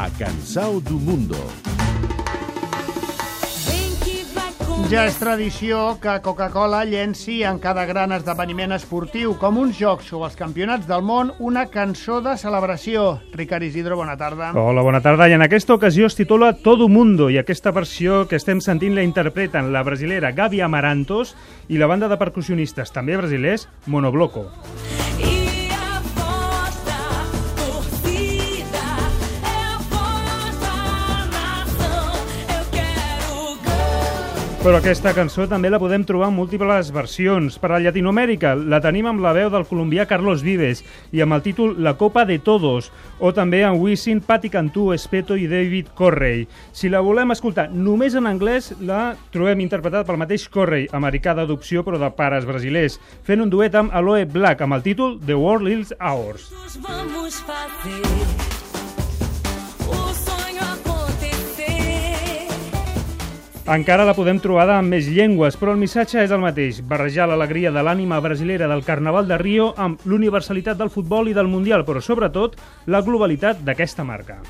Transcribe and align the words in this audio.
a 0.00 0.08
Cansao 0.16 0.80
do 0.80 0.96
Mundo. 0.96 1.36
Ja 4.88 5.02
és 5.04 5.18
tradició 5.20 5.98
que 6.00 6.14
Coca-Cola 6.24 6.80
llenci 6.88 7.42
en 7.44 7.60
cada 7.60 7.84
gran 7.84 8.14
esdeveniment 8.16 8.72
esportiu, 8.72 9.34
com 9.38 9.58
uns 9.60 9.76
jocs 9.76 10.08
o 10.16 10.22
els 10.24 10.38
campionats 10.40 10.88
del 10.88 11.04
món, 11.04 11.34
una 11.38 11.66
cançó 11.68 12.22
de 12.24 12.32
celebració. 12.40 13.20
Ricard 13.36 13.68
Isidro, 13.68 13.98
bona 14.00 14.16
tarda. 14.16 14.54
Hola, 14.56 14.82
bona 14.82 15.02
tarda. 15.04 15.28
I 15.28 15.36
en 15.36 15.44
aquesta 15.44 15.76
ocasió 15.76 16.08
es 16.08 16.16
titula 16.16 16.54
Todo 16.56 16.88
Mundo 16.88 17.28
i 17.28 17.36
aquesta 17.36 17.70
versió 17.76 18.24
que 18.26 18.40
estem 18.40 18.64
sentint 18.64 18.96
la 18.96 19.04
interpreten 19.04 19.68
la 19.74 19.84
brasilera 19.84 20.32
Gabi 20.32 20.64
Amarantos 20.64 21.36
i 21.68 21.76
la 21.76 21.90
banda 21.92 22.08
de 22.08 22.18
percussionistes, 22.18 22.90
també 22.96 23.20
brasilers, 23.20 23.68
Monobloco. 23.86 24.48
E 24.48 24.99
Però 34.60 34.76
aquesta 34.76 35.14
cançó 35.16 35.46
també 35.48 35.70
la 35.72 35.78
podem 35.80 36.02
trobar 36.04 36.26
en 36.28 36.34
múltiples 36.36 36.90
versions. 36.92 37.54
Per 37.56 37.70
a 37.72 37.78
Llatinoamèrica 37.80 38.50
la 38.60 38.82
tenim 38.84 39.06
amb 39.08 39.22
la 39.24 39.32
veu 39.32 39.48
del 39.48 39.64
colombià 39.64 40.04
Carlos 40.04 40.42
Vives 40.44 40.82
i 41.16 41.22
amb 41.24 41.32
el 41.32 41.40
títol 41.46 41.78
La 41.80 41.94
Copa 41.96 42.26
de 42.28 42.36
Todos, 42.44 42.90
o 43.24 43.32
també 43.32 43.62
en 43.64 43.80
Wisin, 43.80 44.20
Patti 44.20 44.50
Cantú, 44.52 44.90
Espeto 44.92 45.38
i 45.40 45.48
David 45.48 45.94
Correy. 45.96 46.44
Si 46.76 46.92
la 46.92 47.00
volem 47.00 47.32
escoltar 47.32 47.70
només 47.72 48.12
en 48.20 48.28
anglès, 48.28 48.74
la 48.84 49.16
trobem 49.32 49.64
interpretada 49.64 50.04
pel 50.04 50.20
mateix 50.20 50.44
Correy, 50.52 50.90
americà 50.92 51.32
d'adopció 51.32 51.80
però 51.80 51.96
de 51.96 52.12
pares 52.20 52.44
brasilers, 52.44 53.00
fent 53.24 53.40
un 53.40 53.48
duet 53.48 53.80
amb 53.80 53.96
Aloe 53.96 54.28
Black 54.28 54.60
amb 54.60 54.76
el 54.76 54.84
títol 54.84 55.16
The 55.24 55.40
World 55.40 55.72
is 55.72 55.96
Ours. 56.04 56.52
Vamos 56.84 57.40
fazer 57.48 58.69
Encara 63.70 64.02
la 64.02 64.16
podem 64.18 64.40
trobar 64.42 64.64
en 64.74 64.88
més 64.90 65.06
llengües, 65.06 65.54
però 65.54 65.76
el 65.76 65.78
missatge 65.78 66.24
és 66.24 66.32
el 66.34 66.42
mateix, 66.42 66.80
barrejar 66.90 67.28
l'alegria 67.30 67.70
de 67.70 67.84
l'ànima 67.86 68.18
brasilera 68.18 68.66
del 68.66 68.82
Carnaval 68.82 69.30
de 69.30 69.38
Rio 69.38 69.70
amb 69.78 70.02
l'universalitat 70.10 70.82
del 70.82 70.90
futbol 70.90 71.30
i 71.30 71.38
del 71.38 71.46
Mundial, 71.46 71.86
però 71.86 72.02
sobretot 72.02 72.58
la 72.90 73.06
globalitat 73.06 73.62
d'aquesta 73.62 74.02
marca. 74.02 74.40